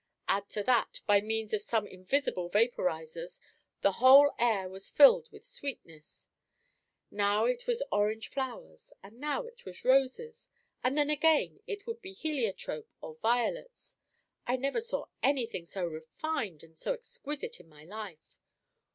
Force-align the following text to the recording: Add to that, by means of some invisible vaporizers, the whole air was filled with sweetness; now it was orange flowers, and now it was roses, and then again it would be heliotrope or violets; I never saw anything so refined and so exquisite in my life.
Add 0.27 0.49
to 0.49 0.63
that, 0.63 1.01
by 1.05 1.21
means 1.21 1.53
of 1.53 1.61
some 1.61 1.85
invisible 1.85 2.49
vaporizers, 2.49 3.39
the 3.81 3.91
whole 4.01 4.33
air 4.39 4.67
was 4.67 4.89
filled 4.89 5.29
with 5.31 5.45
sweetness; 5.45 6.27
now 7.11 7.45
it 7.45 7.67
was 7.67 7.83
orange 7.91 8.27
flowers, 8.27 8.91
and 9.03 9.19
now 9.19 9.43
it 9.45 9.63
was 9.63 9.85
roses, 9.85 10.47
and 10.83 10.97
then 10.97 11.11
again 11.11 11.59
it 11.67 11.85
would 11.85 12.01
be 12.01 12.13
heliotrope 12.13 12.89
or 12.99 13.17
violets; 13.17 13.95
I 14.47 14.55
never 14.55 14.81
saw 14.81 15.05
anything 15.21 15.67
so 15.67 15.85
refined 15.85 16.63
and 16.63 16.75
so 16.75 16.93
exquisite 16.95 17.59
in 17.59 17.69
my 17.69 17.83
life. 17.83 18.39